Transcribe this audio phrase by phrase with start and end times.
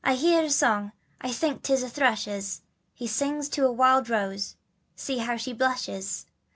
[0.03, 2.61] HEAR a Song I think 'tis a thrush's.
[2.95, 4.55] He sings to the Wild Rose
[4.95, 6.25] See how she blushes!